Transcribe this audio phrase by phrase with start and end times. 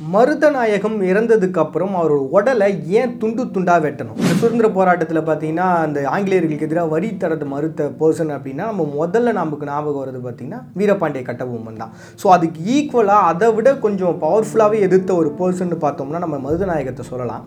[0.00, 2.68] மருதநாயகம் இறந்ததுக்கு அப்புறம் அவரோட உடலை
[2.98, 4.20] ஏன் துண்டு துண்டாக வெட்டணும்?
[4.40, 10.02] சுதந்திர போராட்டத்தில் பார்த்தீங்கன்னா அந்த ஆங்கிலேயர்களுக்கு எதிராக வரி தரது மறுத்த பர்சன் அப்படின்னா நம்ம முதல்ல நமக்கு ஞாபகம்
[10.02, 11.92] வருது பார்த்தீங்கன்னா வீரபாண்டிய கட்டபொம்மன் தான்.
[12.22, 17.44] ஸோ அதுக்கு ஈக்குவலாக அதை விட கொஞ்சம் பவர்ஃபுல்லாகவே எதிர்த்த ஒரு பர்சன் பார்த்தோம்னா நம்ம மருதநாயகத்தை சொல்லலாம்.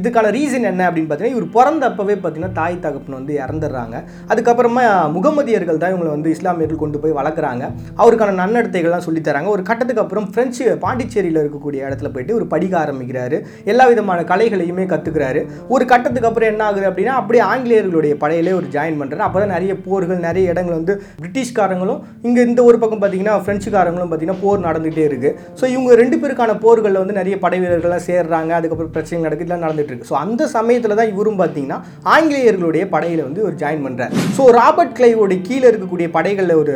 [0.00, 3.96] இதுக்கான ரீசன் என்ன அப்படின்னு பார்த்தீங்கன்னா இவர் பிறந்தப்பவே பார்த்தீங்கன்னா தாய் தகப்பன் வந்து இறந்துடுறாங்க.
[4.34, 4.84] அதுக்கப்புறமா
[5.16, 7.64] முகமதியர்கள் தான் இவங்களை வந்து இஸ்லாமியர்கள் கொண்டு போய் வளர்க்குறாங்க.
[8.02, 9.50] அவருக்கான நன்னடத்தைகள்லாம் சொல்லித் தராங்க.
[9.56, 13.36] ஒரு கட்டத்துக்கு அப்புறம் ஃப்ரெஞ்சு பாண்டிச்சேரியில் இருக்கக்கூடிய இடத்துல போயிட்டு ஒரு படிக்க ஆரம்பிக்கிறாரு.
[13.70, 15.40] எல்லா விதமான கலைகளையுமே கற்றுக்கிறாரு
[15.74, 19.72] ஒரு கட்டத்துக்கு அப்புறம் என்ன ஆகுது அப்படின்னா அப்படியே ஆங்கிலேயர்களுடைய படையிலே ஒரு ஜாயின் பண்ணுறாரு அப்போ தான் நிறைய
[19.86, 25.34] போர்கள் நிறைய இடங்கள் வந்து பிரிட்டிஷ்காரங்களும் இங்கே இந்த ஒரு பக்கம் பார்த்தீங்கன்னா ஃப்ரெஞ்சுக்காரங்களும் பார்த்தீங்கன்னா போர் நடந்துகிட்டே இருக்குது
[25.60, 28.50] ஸோ இவங்க ரெண்டு பேருக்கான போர்களில் வந்து நிறைய படை வீரர்கள்லாம் சேர்றாங்க.
[28.58, 30.08] அதுக்கப்புறம் பிரச்சனை நடக்குது இதெல்லாம் நடந்துட்டு இருக்கு.
[30.10, 31.78] ஸோ அந்த சமயத்தில் தான் இவரும் பார்த்தீங்கன்னா
[32.16, 36.74] ஆங்கிலேயர்களுடைய படையில் வந்து ஒரு ஜாயின் பண்ணுறாரு ஸோ ராபர்ட் கிளைவோட கீழே இருக்கக்கூடிய படைகளில் ஒரு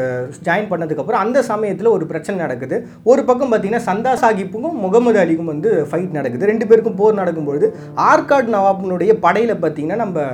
[0.49, 2.77] ஜாயின் பண்ணதுக்கப்புறம் அந்த சமயத்தில் ஒரு பிரச்சனை நடக்குது.
[3.11, 6.51] ஒரு பக்கம் பார்த்தீங்கன்னா சந்தா சாஹிப்புக்கும் முகமது அலிக்கும் வந்து ஃபைட் நடக்குது.
[6.51, 7.69] ரெண்டு பேருக்கும் போர் நடக்கும்பொழுது
[8.11, 10.25] ஆர்காட் நவாபினுடைய படையில் பார்த்தீங்கன்னா நம்ம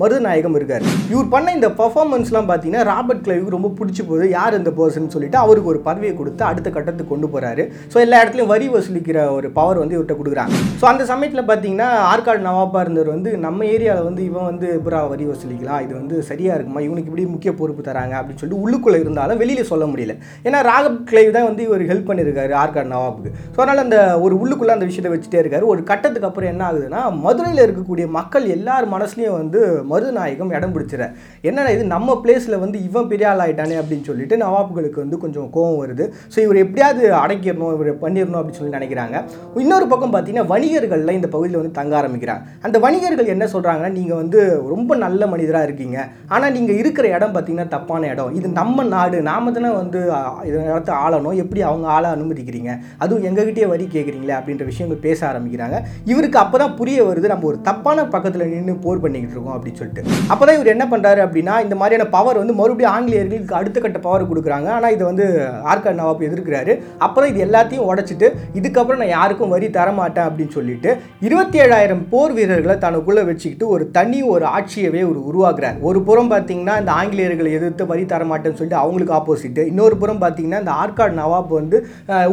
[0.00, 0.84] மருதநாயகம் இருக்கார்.
[1.12, 4.26] இவர் பண்ண இந்த பர்ஃபார்மன்ஸ்லாம் பார்த்தீங்கன்னா ராபர்ட் கிளைவுக்கு ரொம்ப பிடிச்சி போகுது.
[4.36, 8.52] யார் இந்த பர்சன் சொல்லிட்டு அவருக்கு ஒரு பதவியை கொடுத்து அடுத்த கட்டத்துக்கு கொண்டு போகிறாரு ஸோ எல்லா இடத்துலையும்
[8.52, 10.54] வரி வசூலிக்கிற ஒரு பவர் வந்து இவர்கிட்ட கொடுக்குறாங்க.
[10.82, 15.26] ஸோ அந்த சமயத்தில் பார்த்தீங்கன்னா ஆற்காடு நவாப்பா இருந்தவர் வந்து நம்ம ஏரியாவில் வந்து இவன் வந்து புறா வரி
[15.32, 15.82] வசூலிக்கலாம்?
[15.86, 16.82] இது வந்து சரியாக இருக்குமா?
[16.86, 20.16] இவனுக்கு இப்படி முக்கிய பொறுப்பு தராங்க அப்படின்னு சொல்லிட்டு உள்ளுக்குள்ளே இருந்தாலும் வெளியில் சொல்ல முடியல.
[20.46, 23.34] ஏன்னா ராகப் கிளைவ் தான் வந்து இவர் ஹெல்ப் பண்ணியிருக்காரு ஆற்காடு நவாப்புக்கு.
[23.52, 25.70] ஸோ அதனால் அந்த ஒரு உள்ளுக்குள்ளே அந்த விஷயத்தை வச்சுட்டே இருக்காரு.
[25.74, 31.04] ஒரு கட்டத்துக்கு அப்புறம் என்ன ஆகுதுன்னா மதுரையில் இருக்கக்கூடிய மக்கள் எல்லார் மனசுலேயும் வந்து மருதநாயகம் இடம் பிடிச்சிட
[31.48, 35.78] என்னடா இது நம்ம பிளேஸில் வந்து இவன் பெரிய ஆள் ஆகிட்டானே அப்படின்னு சொல்லிட்டு நவாப்புகளுக்கு வந்து கொஞ்சம் கோவம்
[35.82, 36.04] வருது.
[36.34, 39.16] ஸோ இவர் எப்படியாவது அடைக்கிறணும் இவர் பண்ணிடணும் அப்படின்னு சொல்லி நினைக்கிறாங்க.
[39.64, 42.42] இன்னொரு பக்கம் பார்த்தீங்கன்னா வணிகர்களில் இந்த பகுதியில் வந்து தங்க ஆரம்பிக்கிறாங்க.
[42.68, 44.40] அந்த வணிகர்கள் என்ன சொல்கிறாங்கன்னா நீங்கள் வந்து
[44.72, 45.98] ரொம்ப நல்ல மனிதராக இருக்கீங்க.
[46.34, 48.32] ஆனால் நீங்கள் இருக்கிற இடம் பார்த்தீங்கன்னா தப்பான இடம்.
[48.40, 49.18] இது நம்ம நாடு.
[49.30, 50.00] நாம தானே வந்து
[50.48, 51.38] இதை இடத்த ஆளணும்.
[51.42, 52.70] எப்படி அவங்க ஆள அனுமதிக்கிறீங்க?
[53.02, 55.78] அதுவும் எங்ககிட்டயே வரி கேட்குறீங்களே அப்படின்ற விஷயங்கள் பேச ஆரம்பிக்கிறாங்க.
[56.12, 60.04] இவருக்கு அப்போ தான் புரிய வருது நம்ம ஒரு தப்பான பக்கத்தில் நின்று போர் பண்ணிக்கிட்டு இருக்கோம் அப்படின்னு அப்படின்னு
[60.04, 60.28] சொல்லிட்டு.
[60.32, 64.28] அப்போ தான் இவர் என்ன பண்ணுறாரு அப்படின்னா இந்த மாதிரியான பவர் வந்து மறுபடியும் ஆங்கிலேயர்களுக்கு அடுத்த கட்ட பவர்
[64.30, 64.68] கொடுக்குறாங்க.
[64.76, 65.26] ஆனால் இதை வந்து
[65.72, 66.72] ஆர்காட் நவாப் எதிர்க்கிறாரு.
[67.06, 68.28] அப்போ தான் இது எல்லாத்தையும் உடைச்சிட்டு
[68.58, 70.90] இதுக்கப்புறம் நான் யாருக்கும் வரி தரமாட்டேன் அப்படின்னு சொல்லிட்டு
[71.28, 75.78] இருபத்தி ஏழாயிரம் போர் வீரர்களை தனக்குள்ளே வச்சுக்கிட்டு ஒரு தனி ஒரு ஆட்சியவே ஒரு உருவாக்குறாரு.
[75.90, 80.74] ஒரு புறம் பார்த்தீங்கன்னா இந்த ஆங்கிலேயர்களை எதிர்த்து வரி தரமாட்டேன்னு சொல்லிட்டு அவங்களுக்கு ஆப்போசிட் இன்னொரு புறம் பார்த்தீங்கன்னா இந்த
[80.82, 81.76] ஆற்காடு நவாப் வந்து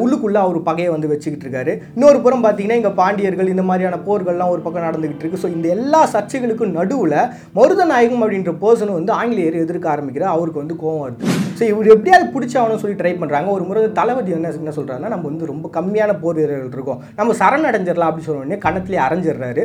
[0.03, 1.73] உள்ளுக்குள்ளே அவர் பகையை வந்து வச்சுக்கிட்டு இருக்காரு.
[1.95, 5.41] இன்னொரு புறம் பார்த்தீங்கன்னா இங்கே பாண்டியர்கள் இந்த மாதிரியான போர்கள்லாம் ஒரு பக்கம் நடந்துகிட்டு இருக்கு.
[5.43, 7.17] ஸோ இந்த எல்லா சர்ச்சைகளுக்கும் நடுவில்
[7.55, 10.35] மருதநாயகம் அப்படின்ற பர்சன் வந்து ஆங்கிலேயர் எதிர்க்க ஆரம்பிக்கிறார்.
[10.35, 11.47] அவருக்கு வந்து கோவம் வருது.
[11.59, 15.49] ஸோ இவர் எப்படியாவது பிடிச்சாவணும் சொல்லி ட்ரை பண்ணுறாங்க ஒரு முறை தளபதி என்ன என்ன சொல்கிறாருன்னா நம்ம வந்து
[15.51, 16.99] ரொம்ப கம்மியான போர் வீரர்கள் இருக்கோம்.
[17.17, 19.63] நம்ம சரணடைஞ்சிடலாம் அப்படின்னு சொன்ன உடனே கணத்திலே அரைஞ்சிடுறாரு.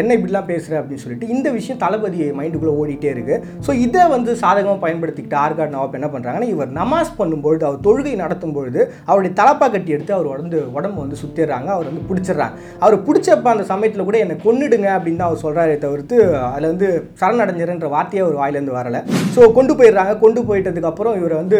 [0.00, 4.78] என்ன இப்படிலாம் பேசுகிற அப்படின்னு சொல்லிட்டு இந்த விஷயம் தளபதி மைண்டுக்குள்ளே ஓடிட்டே இருக்குது ஸோ இதை வந்து சாதகமாக
[4.84, 9.96] பயன்படுத்திக்கிட்டு ஆர்காட் நவாப் என்ன பண்ணுறாங்கன்னா இவர் நமாஸ் பண்ணும்பொழுது அவர் தொழுகை நடத்தும் பொழுது அவருடைய தலப்பா கட்டி
[9.96, 12.56] எடுத்து அவர் வந்து உடம்பு வந்து சுற்றிடுறாங்க அவர் வந்து பிடிச்சிடுறாங்க.
[12.84, 16.16] அவர் பிடிச்சப்ப அந்த சமயத்தில் கூட என்னை கொன்னுடுங்க அப்படின்னு தான் அவர் சொல்கிறாரே தவிர்த்து
[16.52, 16.88] அதில் வந்து
[17.22, 19.02] சரணடைஞ்சிருன்ற வார்த்தையே அவர் வாயிலேருந்து வரலை.
[19.36, 20.14] ஸோ கொண்டு போயிடுறாங்க.
[20.24, 21.58] கொண்டு போயிட்டதுக்கப்புறம் இவரை வந்து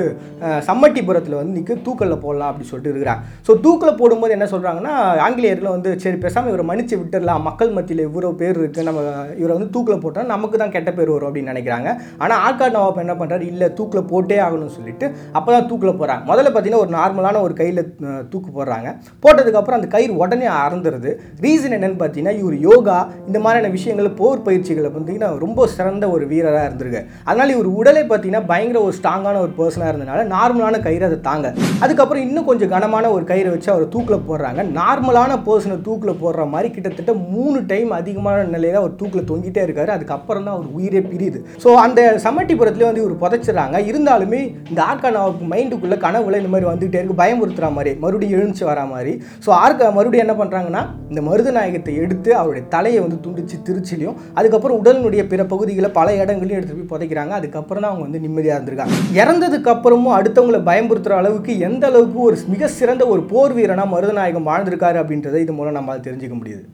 [0.69, 3.23] சம்மட்டிபுரத்தில் வந்து நிற்க தூக்கலில் போடலாம் அப்படின்னு சொல்லிட்டு இருக்கிறாங்க.
[3.47, 4.95] ஸோ தூக்கில் போடும்போது என்ன சொல்கிறாங்கன்னா
[5.27, 7.45] ஆங்கிலேயர்கள் வந்து சரி பேசாமல் இவரை மன்னிச்சு விட்டுடலாம்.
[7.49, 9.01] மக்கள் மத்தியில் இவ்வளோ பேர் இருக்குது நம்ம
[9.41, 11.89] இவரை வந்து தூக்கில் போட்டால் நமக்கு தான் கெட்ட பேர் வரும் அப்படின்னு நினைக்கிறாங்க.
[12.23, 15.07] ஆனால் ஆற்காடு நவாப் என்ன பண்ணுறாரு இல்லை தூக்கில் போட்டே ஆகணும்னு சொல்லிட்டு
[15.39, 17.83] அப்போ தான் தூக்கில் போகிறாங்க முதல்ல பார்த்தீங்கன்னா ஒரு நார்மலான ஒரு கையில்
[18.33, 18.89] தூக்கு போடுறாங்க.
[19.25, 21.11] போட்டதுக்கப்புறம் அந்த கயிறு உடனே அறந்துருது.
[21.45, 22.99] ரீசன் என்னன்னு பார்த்தீங்கன்னா இவர் யோகா
[23.29, 27.03] இந்த மாதிரியான விஷயங்கள் போர் பயிற்சிகளை பார்த்தீங்கன்னா ரொம்ப சிறந்த ஒரு வீரராக இருந்திருக்கு.
[27.29, 31.47] அதனால் இவர் உடலை பார்த்தீங்கன்னா பயங்கர ஒரு ஸ்ட்ராங்கான ஒரு பர்சனாக இருந்தனால நார்மலான கயிறு அதை தாங்க.
[31.85, 34.61] அதுக்கப்புறம் இன்னும் கொஞ்சம் கனமான ஒரு கயிறை வச்சு அவர் தூக்கில் போடுறாங்க.
[34.81, 39.93] நார்மலான பர்சனை தூக்கில் போடுற மாதிரி கிட்டத்தட்ட மூணு டைம் அதிகமான நிலையில் அவர் தூக்கில் தொங்கிட்டே இருக்காரு.
[39.97, 41.41] அதுக்கப்புறம் தான் அவர் உயிரே பிரியுது.
[41.65, 43.77] ஸோ அந்த சமட்டிபுரத்துலேயே வந்து இவர் புதைச்சிடறாங்க.
[43.91, 47.21] இருந்தாலுமே இந்த ஆர்கான் அவருக்கு மைண்டுக்குள்ளே கனவுல இந்த மாதிரி வந்துகிட்டே இருக்கு.
[47.23, 49.15] பயமுறுத்துற மாதிரி மறுபடியும் எழுந்துச்சு வரா மாதிரி.
[49.45, 55.23] ஸோ ஆர்கா மறுபடியும் என்ன பண்ணுறாங்கன்னா இந்த மருதநாயகத்தை எடுத்து அவருடைய தலையை வந்து துண்டிச்சு திருச்சிலையும் அதுக்கப்புறம் உடலினுடைய
[55.33, 57.33] பிற பகுதிகளை பல இடங்களையும் எடுத்துகிட்டு போய் புதைக்கிறாங்க.
[57.39, 58.97] அதுக்கப்புறம் தான் அவங்க வந்து நிம்மதியாக இருந்திருக்காங்க.
[59.21, 64.49] இறந்த இறந்ததுக்கு அப்புறமும் அடுத்தவங்களை பயமுறுத்துற அளவுக்கு எந்த அளவுக்கு ஒரு மிக சிறந்த ஒரு போர் வீரனாக மருதநாயகம்
[64.51, 66.65] வாழ்ந்திருக்காரு அப்படின்றத இது மூலம் நம்மளால் தெரிஞ்சுக்க முடியுது.